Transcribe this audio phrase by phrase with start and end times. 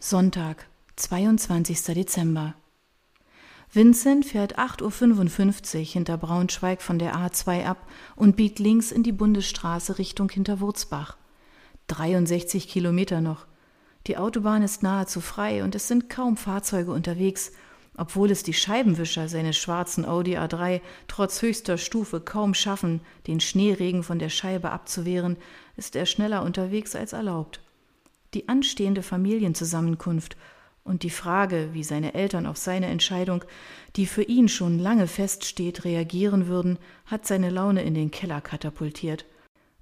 [0.00, 1.82] Sonntag, 22.
[1.86, 2.54] Dezember.
[3.72, 7.84] Vincent fährt 8.55 Uhr hinter Braunschweig von der A2 ab
[8.14, 11.16] und biegt links in die Bundesstraße Richtung Hinterwurzbach.
[11.88, 13.46] 63 Kilometer noch.
[14.06, 17.50] Die Autobahn ist nahezu frei und es sind kaum Fahrzeuge unterwegs,
[17.96, 24.04] obwohl es die Scheibenwischer seines schwarzen Audi A3 trotz höchster Stufe kaum schaffen, den Schneeregen
[24.04, 25.36] von der Scheibe abzuwehren,
[25.76, 27.60] ist er schneller unterwegs als erlaubt.
[28.34, 30.36] Die anstehende Familienzusammenkunft
[30.84, 33.44] und die Frage, wie seine Eltern auf seine Entscheidung,
[33.96, 39.26] die für ihn schon lange feststeht, reagieren würden, hat seine Laune in den Keller katapultiert.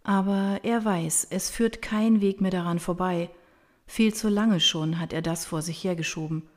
[0.03, 3.31] Aber er weiß, es führt kein Weg mehr daran vorbei.
[3.87, 6.49] Viel zu lange schon hat er das vor sich hergeschoben.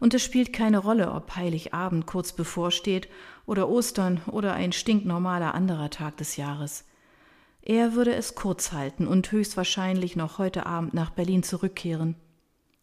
[0.00, 3.08] Und es spielt keine Rolle, ob Heiligabend kurz bevorsteht
[3.44, 6.84] oder Ostern oder ein stinknormaler anderer Tag des Jahres.
[7.62, 12.16] Er würde es kurz halten und höchstwahrscheinlich noch heute Abend nach Berlin zurückkehren.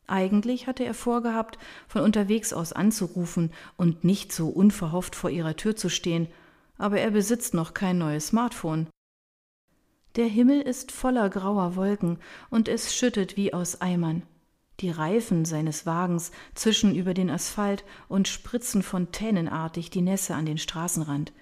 [0.05, 5.75] Eigentlich hatte er vorgehabt, von unterwegs aus anzurufen und nicht so unverhofft vor ihrer Tür
[5.75, 6.27] zu stehen,
[6.77, 8.87] aber er besitzt noch kein neues Smartphone.
[10.15, 14.23] Der Himmel ist voller grauer Wolken und es schüttet wie aus Eimern.
[14.79, 20.57] Die Reifen seines Wagens zischen über den Asphalt und spritzen fontänenartig die Nässe an den
[20.57, 21.33] Straßenrand.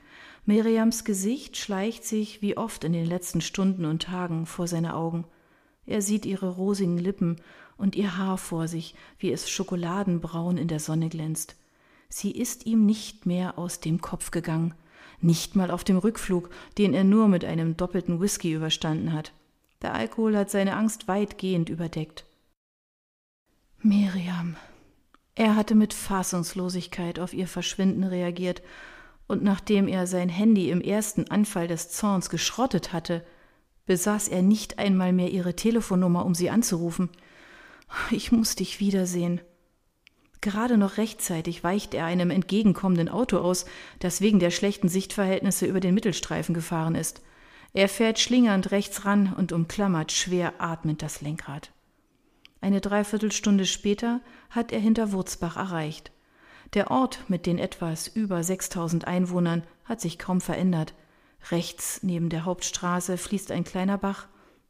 [0.46, 5.26] Miriams Gesicht schleicht sich wie oft in den letzten Stunden und Tagen vor seine Augen.
[5.88, 7.38] Er sieht ihre rosigen Lippen
[7.78, 11.56] und ihr Haar vor sich, wie es schokoladenbraun in der Sonne glänzt.
[12.10, 14.76] Sie ist ihm nicht mehr aus dem Kopf gegangen,
[15.20, 19.34] nicht mal auf dem Rückflug, den er nur mit einem doppelten Whisky überstanden hat.
[19.82, 22.26] Der Alkohol hat seine Angst weitgehend überdeckt.
[23.82, 24.56] Miriam.
[25.36, 28.62] Er hatte mit Fassungslosigkeit auf ihr Verschwinden reagiert,
[29.28, 33.26] und nachdem er sein Handy im ersten Anfall des Zorns geschrottet hatte,
[33.86, 37.10] besaß er nicht einmal mehr ihre Telefonnummer, um sie anzurufen.
[38.12, 39.42] Ich muss dich wiedersehen.
[40.42, 43.66] Gerade noch rechtzeitig weicht er einem entgegenkommenden Auto aus,
[44.00, 47.22] das wegen der schlechten Sichtverhältnisse über den Mittelstreifen gefahren ist.
[47.74, 51.72] Er fährt schlingernd rechts ran und umklammert schwer atmend das Lenkrad.
[52.62, 56.12] Eine Dreiviertelstunde später hat er hinter Wurzbach erreicht.
[56.74, 60.94] Der Ort mit den etwas über 6000 Einwohnern hat sich kaum verändert.
[61.52, 64.28] Rechts neben der Hauptstraße fließt ein kleiner Bach.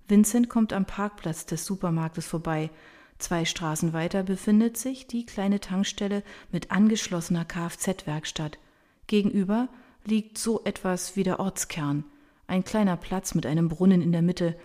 [0.07, 2.69] Vincent kommt am Parkplatz des Supermarktes vorbei.
[3.17, 8.59] Zwei Straßen weiter befindet sich die kleine Tankstelle mit angeschlossener Kfz-Werkstatt.
[9.07, 9.69] Gegenüber
[10.03, 12.03] liegt so etwas wie der Ortskern.
[12.47, 14.55] Ein kleiner Platz mit einem Brunnen in der Mitte,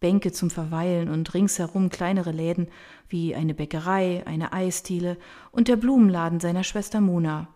[0.00, 2.68] Bänke zum Verweilen und ringsherum kleinere Läden
[3.08, 5.18] wie eine Bäckerei, eine Eisdiele
[5.52, 7.48] und der Blumenladen seiner Schwester Mona.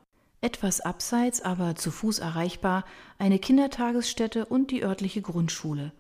[0.43, 2.85] Etwas abseits, aber zu Fuß erreichbar,
[3.19, 5.93] eine Kindertagesstätte und die örtliche Grundschule.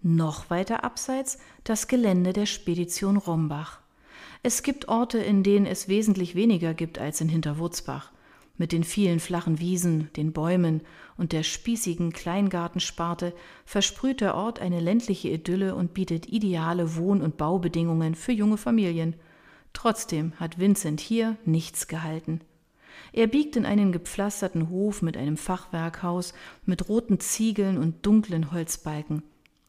[0.00, 3.80] Noch weiter abseits das Gelände der Spedition Rombach.
[4.42, 8.10] Es gibt Orte, in denen es wesentlich weniger gibt als in Hinterwurzbach
[8.56, 10.82] mit den vielen flachen Wiesen, den Bäumen
[11.16, 17.36] und der spießigen Kleingartensparte versprüht der Ort eine ländliche Idylle und bietet ideale Wohn- und
[17.36, 19.16] Baubedingungen für junge Familien.
[19.72, 22.40] Trotzdem hat Vincent hier nichts gehalten.
[23.12, 29.22] Er biegt in einen gepflasterten Hof mit einem Fachwerkhaus, mit roten Ziegeln und dunklen Holzbalken.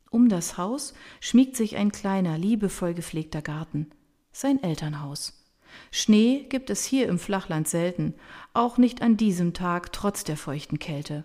[0.09, 3.89] Um das Haus schmiegt sich ein kleiner, liebevoll gepflegter Garten.
[4.31, 5.42] Sein Elternhaus.
[5.91, 8.15] Schnee gibt es hier im Flachland selten,
[8.53, 11.23] auch nicht an diesem Tag trotz der feuchten Kälte.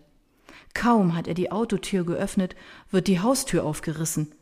[0.75, 2.55] Kaum hat er die Autotür geöffnet,
[2.91, 4.33] wird die Haustür aufgerissen.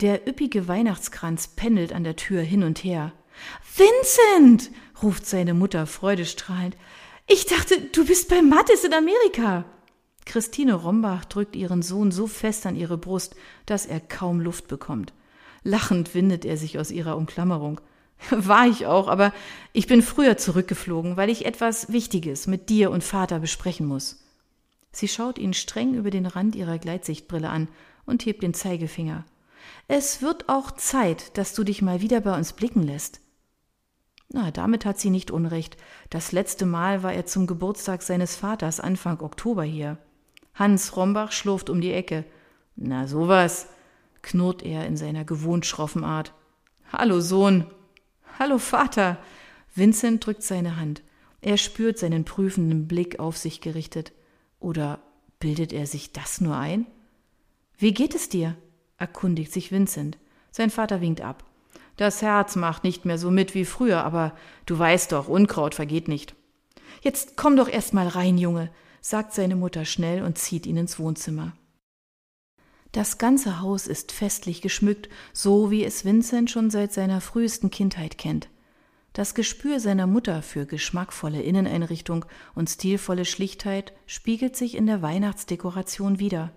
[0.00, 3.12] Der üppige Weihnachtskranz pendelt an der Tür hin und her.
[3.76, 4.70] Vincent!
[5.02, 6.76] ruft seine Mutter freudestrahlend.
[7.26, 9.64] Ich dachte, du bist bei Mattis in Amerika.
[10.24, 13.34] Christine Rombach drückt ihren Sohn so fest an ihre Brust,
[13.66, 15.12] dass er kaum Luft bekommt.
[15.64, 17.80] Lachend windet er sich aus ihrer Umklammerung.
[18.30, 19.32] War ich auch, aber
[19.72, 24.22] ich bin früher zurückgeflogen, weil ich etwas Wichtiges mit dir und Vater besprechen muss.
[24.92, 27.68] Sie schaut ihn streng über den Rand ihrer Gleitsichtbrille an
[28.04, 29.24] und hebt den Zeigefinger.
[29.88, 33.20] Es wird auch Zeit, dass du dich mal wieder bei uns blicken lässt.
[34.30, 35.76] Na, damit hat sie nicht Unrecht.
[36.08, 39.98] Das letzte Mal war er zum Geburtstag seines Vaters Anfang Oktober hier.
[40.54, 42.24] Hans Rombach schlurft um die Ecke.
[42.76, 43.68] Na sowas,
[44.22, 46.32] knurrt er in seiner gewohnt schroffen Art.
[46.92, 47.66] Hallo Sohn,
[48.38, 49.18] Hallo Vater.
[49.74, 51.02] Vincent drückt seine Hand.
[51.42, 54.12] Er spürt seinen prüfenden Blick auf sich gerichtet.
[54.58, 55.00] Oder
[55.38, 56.86] bildet er sich das nur ein?
[57.76, 58.56] Wie geht es dir?
[58.96, 60.18] erkundigt sich Vincent.
[60.50, 61.44] Sein Vater winkt ab.
[61.96, 64.34] Das Herz macht nicht mehr so mit wie früher, aber
[64.66, 66.34] du weißt doch, Unkraut vergeht nicht.
[67.02, 68.70] Jetzt komm doch erst mal rein, Junge,
[69.00, 71.52] sagt seine Mutter schnell und zieht ihn ins Wohnzimmer.
[72.92, 78.18] Das ganze Haus ist festlich geschmückt, so wie es Vincent schon seit seiner frühesten Kindheit
[78.18, 78.50] kennt.
[79.14, 86.18] Das Gespür seiner Mutter für geschmackvolle Inneneinrichtung und stilvolle Schlichtheit spiegelt sich in der Weihnachtsdekoration
[86.18, 86.52] wider.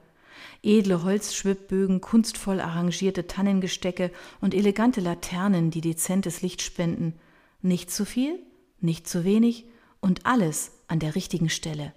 [0.61, 4.11] Edle Holzschwibbögen, kunstvoll arrangierte Tannengestecke
[4.41, 7.13] und elegante Laternen, die dezentes Licht spenden.
[7.61, 8.39] Nicht zu viel,
[8.81, 9.65] nicht zu wenig
[10.01, 11.93] und alles an der richtigen Stelle.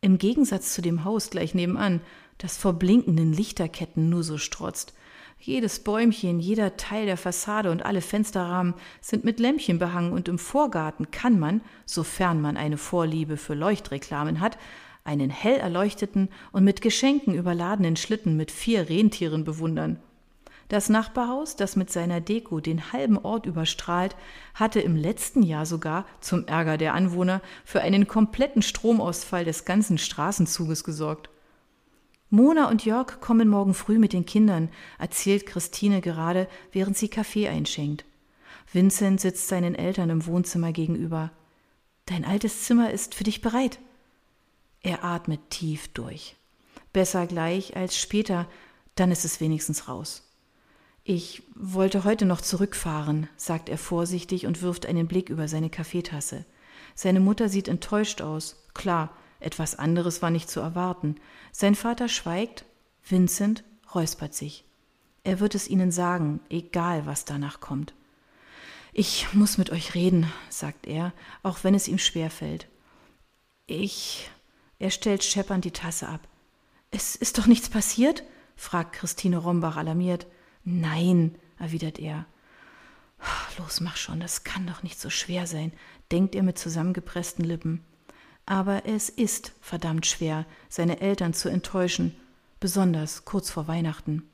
[0.00, 2.00] Im Gegensatz zu dem Haus gleich nebenan,
[2.42, 4.94] das vor blinkenden Lichterketten nur so strotzt,
[5.38, 10.38] jedes Bäumchen, jeder Teil der Fassade und alle Fensterrahmen sind mit Lämpchen behangen und im
[10.38, 14.58] Vorgarten kann man, sofern man eine Vorliebe für Leuchtreklamen hat,
[15.04, 19.98] einen hell erleuchteten und mit Geschenken überladenen Schlitten mit vier Rentieren bewundern.
[20.68, 24.16] Das Nachbarhaus, das mit seiner Deko den halben Ort überstrahlt,
[24.54, 29.98] hatte im letzten Jahr sogar, zum Ärger der Anwohner, für einen kompletten Stromausfall des ganzen
[29.98, 31.31] Straßenzuges gesorgt.
[32.34, 37.46] Mona und Jörg kommen morgen früh mit den Kindern, erzählt Christine gerade, während sie Kaffee
[37.46, 38.06] einschenkt.
[38.72, 41.30] Vincent sitzt seinen Eltern im Wohnzimmer gegenüber.
[42.06, 43.80] Dein altes Zimmer ist für dich bereit.
[44.80, 46.34] Er atmet tief durch.
[46.94, 48.48] Besser gleich als später,
[48.94, 50.26] dann ist es wenigstens raus.
[51.04, 56.46] Ich wollte heute noch zurückfahren, sagt er vorsichtig und wirft einen Blick über seine Kaffeetasse.
[56.94, 58.64] Seine Mutter sieht enttäuscht aus.
[58.72, 59.14] Klar,
[59.44, 61.16] etwas anderes war nicht zu erwarten.
[61.52, 62.64] Sein Vater schweigt,
[63.02, 64.64] Vincent räuspert sich.
[65.24, 67.94] Er wird es ihnen sagen, egal was danach kommt.
[68.92, 71.12] Ich muss mit euch reden, sagt er,
[71.42, 72.68] auch wenn es ihm schwer fällt.
[73.66, 74.30] Ich.
[74.78, 76.28] Er stellt scheppernd die Tasse ab.
[76.90, 78.22] Es ist doch nichts passiert?
[78.56, 80.26] fragt Christine Rombach alarmiert.
[80.64, 82.26] Nein, erwidert er.
[83.58, 85.72] Los, mach schon, das kann doch nicht so schwer sein,
[86.10, 87.84] denkt er mit zusammengepressten Lippen.
[88.46, 92.14] Aber es ist verdammt schwer, seine Eltern zu enttäuschen,
[92.60, 94.28] besonders kurz vor Weihnachten.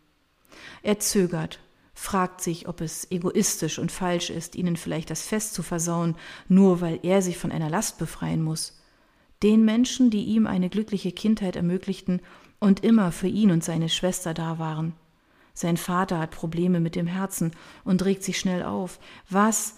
[0.83, 1.61] Er zögert,
[1.95, 6.17] fragt sich, ob es egoistisch und falsch ist, ihnen vielleicht das Fest zu versauen,
[6.49, 8.81] nur weil er sich von einer Last befreien muss.
[9.43, 12.21] Den Menschen, die ihm eine glückliche Kindheit ermöglichten
[12.61, 14.95] und immer für ihn und seine Schwester da waren.
[15.55, 17.53] Sein Vater hat Probleme mit dem Herzen
[17.85, 19.01] und regt sich schnell auf.
[19.29, 19.75] Was,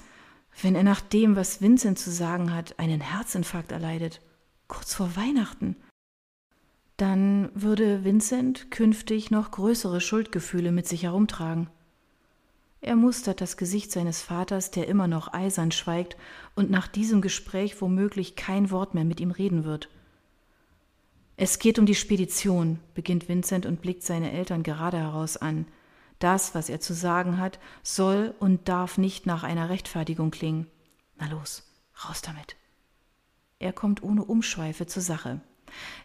[0.63, 4.21] wenn er nach dem, was Vincent zu sagen hat, einen Herzinfarkt erleidet,
[4.69, 5.77] kurz vor Weihnachten.
[6.97, 11.71] Dann würde Vincent künftig noch größere Schuldgefühle mit sich herumtragen.
[12.83, 16.17] Er mustert das Gesicht seines Vaters, der immer noch eisern schweigt
[16.55, 19.89] und nach diesem Gespräch womöglich kein Wort mehr mit ihm reden wird.
[21.37, 25.67] Es geht um die Spedition, beginnt Vincent und blickt seine Eltern gerade heraus an.
[26.21, 30.69] Das, was er zu sagen hat, soll und darf nicht nach einer Rechtfertigung klingen.
[31.19, 31.65] Na los,
[32.05, 32.57] raus damit.
[33.59, 35.41] Er kommt ohne Umschweife zur Sache.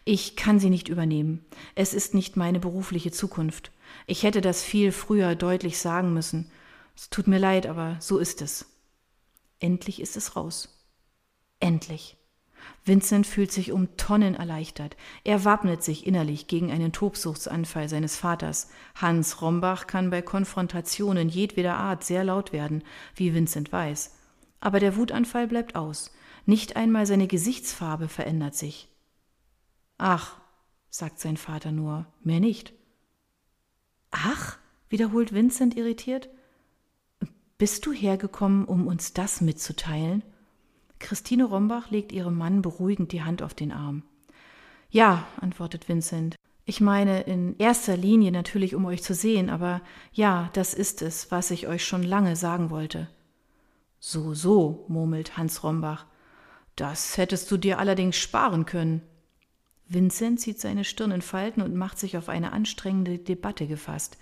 [0.04, 1.44] Ich kann sie nicht übernehmen.
[1.74, 3.72] Es ist nicht meine berufliche Zukunft.
[4.06, 6.50] Ich hätte das viel früher deutlich sagen müssen.
[6.94, 8.66] Es tut mir leid, aber so ist es.
[9.58, 10.86] Endlich ist es raus.
[11.60, 12.16] Endlich.
[12.84, 14.96] Vincent fühlt sich um Tonnen erleichtert.
[15.24, 18.70] Er wappnet sich innerlich gegen einen Tobsuchtsanfall seines Vaters.
[18.94, 22.84] Hans Rombach kann bei Konfrontationen jedweder Art sehr laut werden,
[23.14, 24.14] wie Vincent weiß.
[24.60, 26.12] Aber der Wutanfall bleibt aus.
[26.44, 28.88] Nicht einmal seine Gesichtsfarbe verändert sich.
[29.98, 30.36] Ach,
[30.88, 32.72] sagt sein Vater nur, mehr nicht.
[34.10, 34.58] Ach,
[34.88, 36.28] wiederholt Vincent irritiert.
[37.58, 40.22] Bist du hergekommen, um uns das mitzuteilen?
[40.98, 44.02] Christine Rombach legt ihrem Mann beruhigend die Hand auf den Arm.
[44.90, 46.36] Ja, antwortet Vincent.
[46.64, 51.30] Ich meine in erster Linie natürlich, um euch zu sehen, aber ja, das ist es,
[51.30, 53.08] was ich euch schon lange sagen wollte.
[54.00, 56.06] So, so, murmelt Hans Rombach.
[56.74, 59.02] Das hättest du dir allerdings sparen können.
[59.88, 64.18] Vincent zieht seine Stirn in Falten und macht sich auf eine anstrengende Debatte gefasst.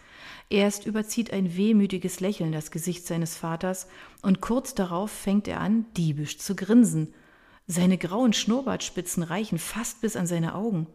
[0.51, 3.87] Erst überzieht ein wehmütiges Lächeln das Gesicht seines Vaters,
[4.21, 7.15] und kurz darauf fängt er an, diebisch zu grinsen.
[7.67, 10.87] Seine grauen Schnurrbartspitzen reichen fast bis an seine Augen.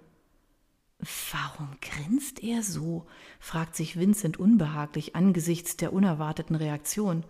[1.31, 3.07] Warum grinst er so?
[3.39, 7.23] fragt sich Vincent unbehaglich angesichts der unerwarteten Reaktion.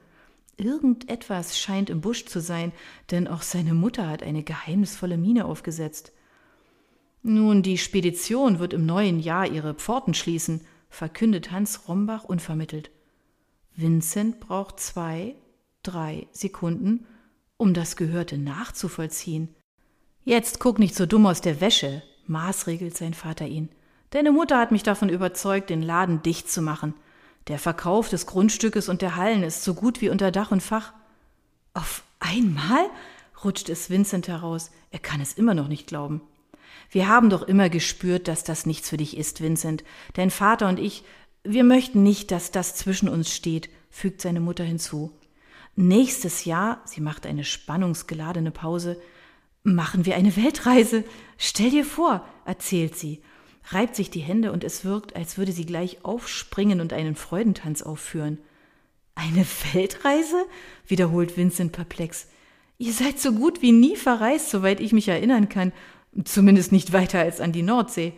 [0.58, 2.74] Irgendetwas scheint im Busch zu sein,
[3.12, 6.12] denn auch seine Mutter hat eine geheimnisvolle Miene aufgesetzt.
[7.22, 12.92] Nun, die Spedition wird im neuen Jahr ihre Pforten schließen, verkündet Hans Rombach unvermittelt.
[13.76, 15.36] Vincent braucht zwei,
[15.84, 17.06] drei Sekunden,
[17.58, 19.56] um das Gehörte nachzuvollziehen.
[20.24, 23.70] Jetzt guck nicht so dumm aus der Wäsche, maßregelt sein Vater ihn.
[24.12, 26.94] Deine Mutter hat mich davon überzeugt, den Laden dicht zu machen.
[27.48, 30.94] Der Verkauf des Grundstückes und der Hallen ist so gut wie unter Dach und Fach.
[31.74, 32.90] Auf einmal?
[33.44, 34.72] rutscht es Vincent heraus.
[34.92, 36.22] Er kann es immer noch nicht glauben.
[36.90, 39.84] Wir haben doch immer gespürt, dass das nichts für dich ist, Vincent.
[40.14, 41.04] Dein Vater und ich,
[41.44, 45.12] wir möchten nicht, dass das zwischen uns steht, fügt seine Mutter hinzu.
[45.76, 49.00] Nächstes Jahr, sie macht eine spannungsgeladene Pause,
[49.64, 51.04] machen wir eine Weltreise.
[51.38, 53.22] Stell dir vor, erzählt sie,
[53.72, 57.82] reibt sich die Hände und es wirkt, als würde sie gleich aufspringen und einen Freudentanz
[57.82, 58.40] aufführen.
[59.16, 60.46] Eine Weltreise?
[60.88, 62.28] wiederholt Vincent perplex.
[62.78, 65.74] Ihr seid so gut wie nie verreist, soweit ich mich erinnern kann,
[66.24, 68.14] zumindest nicht weiter als an die Nordsee.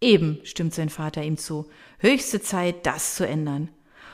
[0.00, 1.68] Eben, stimmt sein Vater ihm zu,
[1.98, 3.68] höchste Zeit, das zu ändern.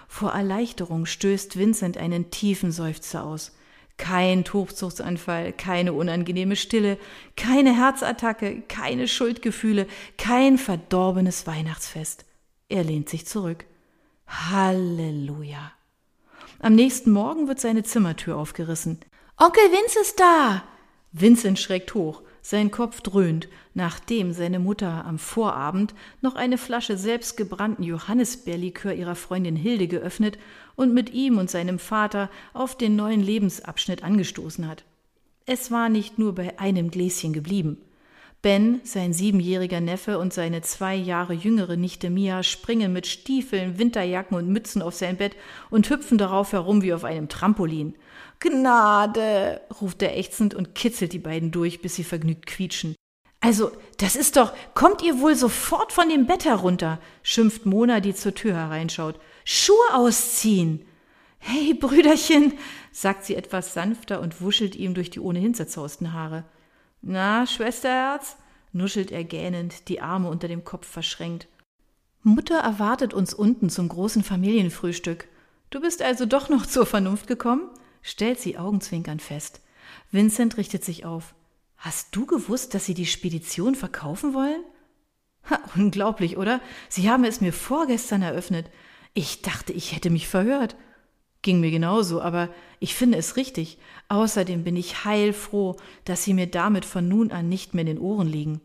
[0.09, 3.53] Vor Erleichterung stößt Vincent einen tiefen Seufzer aus.
[3.97, 6.99] Kein Tobsuchtsanfall, keine unangenehme Stille,
[7.37, 9.87] keine Herzattacke, keine Schuldgefühle,
[10.19, 12.25] kein verdorbenes Weihnachtsfest.
[12.69, 13.67] Er lehnt sich zurück.
[14.27, 15.73] Halleluja.
[16.61, 18.99] Am nächsten Morgen wird seine Zimmertür aufgerissen.
[19.37, 20.65] Onkel Vince ist da!
[21.13, 22.23] Vincent schreckt hoch.
[22.47, 29.57] Sein Kopf dröhnt, nachdem seine Mutter am Vorabend noch eine Flasche selbstgebrannten Johannisbeerlikör ihrer Freundin
[29.57, 30.39] Hilde geöffnet
[30.77, 34.85] und mit ihm und seinem Vater auf den neuen Lebensabschnitt angestoßen hat.
[35.47, 37.79] Es war nicht nur bei einem Gläschen geblieben.
[38.45, 44.37] Ben, sein siebenjähriger Neffe und seine zwei Jahre jüngere Nichte Mia springen mit Stiefeln, Winterjacken
[44.37, 45.35] und Mützen auf sein Bett
[45.71, 47.97] und hüpfen darauf herum wie auf einem Trampolin.
[48.41, 52.95] Gnade, ruft er ächzend und kitzelt die beiden durch, bis sie vergnügt quietschen.
[53.41, 58.15] Also, das ist doch, kommt ihr wohl sofort von dem Bett herunter, schimpft Mona, die
[58.15, 59.19] zur Tür hereinschaut.
[59.47, 60.85] Schuhe ausziehen.
[61.39, 62.53] Hey, Brüderchen,
[62.93, 66.45] sagt sie etwas sanfter und wuschelt ihm durch die ohnehin zerzausten Haare.
[67.07, 68.39] Na, Schwesterherz,
[68.73, 71.49] nuschelt er gähnend, die Arme unter dem Kopf verschränkt.
[72.23, 75.29] Mutter erwartet uns unten zum großen Familienfrühstück.
[75.69, 77.69] Du bist also doch noch zur Vernunft gekommen?
[78.01, 79.61] stellt sie augenzwinkern fest.
[80.13, 81.35] Vincent richtet sich auf.
[81.77, 84.63] Hast du gewusst, dass Sie die Spedition verkaufen wollen?
[85.51, 86.61] Ha, unglaublich, oder?
[86.89, 88.71] Sie haben es mir vorgestern eröffnet.
[89.13, 90.77] Ich dachte, ich hätte mich verhört.
[91.45, 92.49] Ging mir genauso, aber
[92.81, 93.77] ich finde es richtig.
[94.09, 97.99] Außerdem bin ich heilfroh, dass Sie mir damit von nun an nicht mehr in den
[97.99, 98.63] Ohren liegen.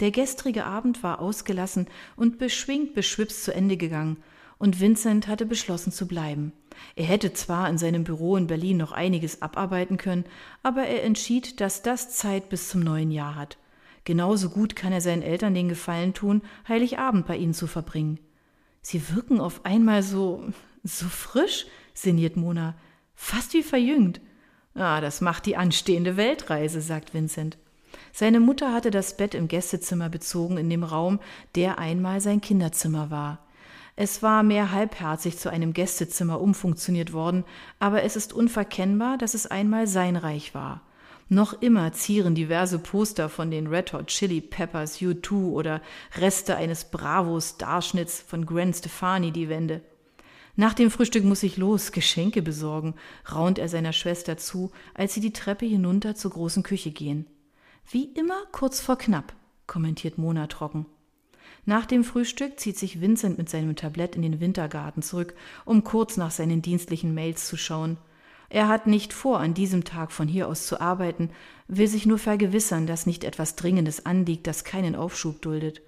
[0.00, 1.86] Der gestrige Abend war ausgelassen
[2.16, 4.18] und beschwingt beschwipst zu Ende gegangen,
[4.58, 6.52] und Vincent hatte beschlossen zu bleiben.
[6.94, 10.26] Er hätte zwar in seinem Büro in Berlin noch einiges abarbeiten können,
[10.62, 13.56] aber er entschied, dass das Zeit bis zum neuen Jahr hat.
[14.04, 18.20] Genauso gut kann er seinen Eltern den Gefallen tun, Heiligabend bei ihnen zu verbringen.
[18.82, 20.44] Sie wirken auf einmal so,
[20.84, 22.74] so frisch, sinniert Mona,
[23.14, 24.20] fast wie verjüngt.
[24.74, 27.58] Ah, das macht die anstehende Weltreise, sagt Vincent.
[28.12, 31.20] Seine Mutter hatte das Bett im Gästezimmer bezogen, in dem Raum,
[31.54, 33.38] der einmal sein Kinderzimmer war.
[33.96, 37.44] Es war mehr halbherzig zu einem Gästezimmer umfunktioniert worden,
[37.78, 40.80] aber es ist unverkennbar, dass es einmal sein Reich war.
[41.28, 45.80] Noch immer zieren diverse Poster von den Red Hot Chili Peppers, U2 oder
[46.16, 49.80] Reste eines Bravo-Starschnitts von Gwen Stefani die Wände.
[50.56, 52.94] Nach dem Frühstück muss ich los, Geschenke besorgen,
[53.32, 57.26] raunt er seiner Schwester zu, als sie die Treppe hinunter zur großen Küche gehen.
[57.90, 59.32] Wie immer kurz vor knapp,
[59.66, 60.86] kommentiert Mona trocken.
[61.66, 66.16] Nach dem Frühstück zieht sich Vincent mit seinem Tablett in den Wintergarten zurück, um kurz
[66.16, 67.98] nach seinen dienstlichen Mails zu schauen.
[68.48, 71.30] Er hat nicht vor, an diesem Tag von hier aus zu arbeiten,
[71.68, 75.82] will sich nur vergewissern, dass nicht etwas Dringendes anliegt, das keinen Aufschub duldet.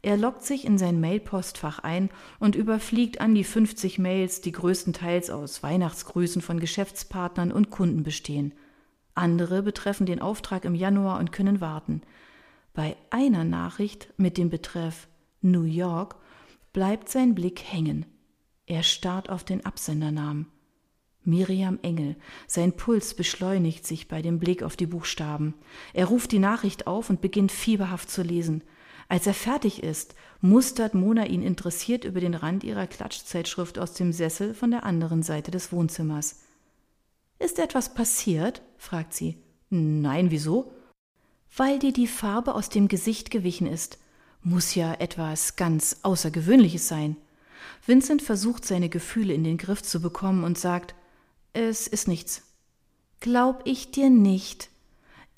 [0.00, 5.30] Er lockt sich in sein Mailpostfach ein und überfliegt an die 50 Mails, die größtenteils
[5.30, 8.54] aus Weihnachtsgrüßen von Geschäftspartnern und Kunden bestehen.
[9.14, 12.02] Andere betreffen den Auftrag im Januar und können warten.
[12.74, 15.08] Bei einer Nachricht mit dem Betreff
[15.40, 16.14] New York
[16.72, 18.06] bleibt sein Blick hängen.
[18.66, 20.46] Er starrt auf den Absendernamen.
[21.24, 22.16] Miriam Engel.
[22.46, 25.54] Sein Puls beschleunigt sich bei dem Blick auf die Buchstaben.
[25.92, 28.62] Er ruft die Nachricht auf und beginnt fieberhaft zu lesen.
[29.08, 34.12] Als er fertig ist, mustert Mona ihn interessiert über den Rand ihrer Klatschzeitschrift aus dem
[34.12, 36.40] Sessel von der anderen Seite des Wohnzimmers.
[37.38, 38.62] Ist etwas passiert?
[38.76, 39.38] fragt sie.
[39.70, 40.72] Nein, wieso?
[41.56, 43.98] Weil dir die Farbe aus dem Gesicht gewichen ist.
[44.42, 47.16] Muss ja etwas ganz Außergewöhnliches sein.
[47.84, 50.94] Vincent versucht seine Gefühle in den Griff zu bekommen und sagt
[51.54, 52.42] Es ist nichts.
[53.20, 54.70] Glaub ich dir nicht,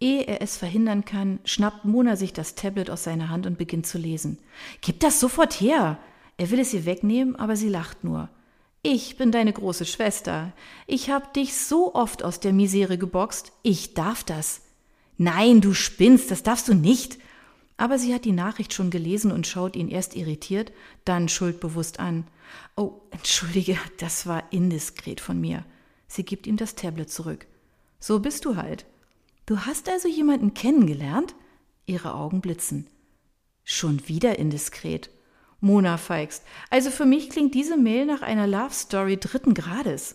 [0.00, 3.86] Ehe er es verhindern kann, schnappt Mona sich das Tablet aus seiner Hand und beginnt
[3.86, 4.38] zu lesen.
[4.80, 5.98] Gib das sofort her!
[6.38, 8.30] Er will es ihr wegnehmen, aber sie lacht nur.
[8.82, 10.54] Ich bin deine große Schwester.
[10.86, 13.52] Ich hab dich so oft aus der Misere geboxt.
[13.62, 14.62] Ich darf das.
[15.18, 17.18] Nein, du spinnst, das darfst du nicht.
[17.76, 20.72] Aber sie hat die Nachricht schon gelesen und schaut ihn erst irritiert,
[21.04, 22.26] dann schuldbewusst an.
[22.74, 25.66] Oh, entschuldige, das war indiskret von mir.
[26.08, 27.46] Sie gibt ihm das Tablet zurück.
[27.98, 28.86] So bist du halt.
[29.50, 31.34] Du hast also jemanden kennengelernt?
[31.84, 32.86] Ihre Augen blitzen.
[33.64, 35.10] Schon wieder indiskret.
[35.58, 36.44] Mona feigst.
[36.70, 40.14] Also für mich klingt diese Mail nach einer Love Story dritten Grades.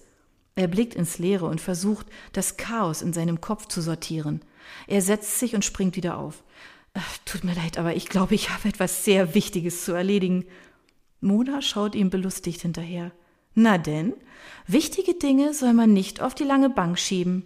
[0.56, 4.40] Er blickt ins Leere und versucht, das Chaos in seinem Kopf zu sortieren.
[4.88, 6.42] Er setzt sich und springt wieder auf.
[7.26, 10.46] Tut mir leid, aber ich glaube, ich habe etwas sehr Wichtiges zu erledigen.
[11.20, 13.12] Mona schaut ihm belustigt hinterher.
[13.54, 14.14] Na denn,
[14.66, 17.46] wichtige Dinge soll man nicht auf die lange Bank schieben.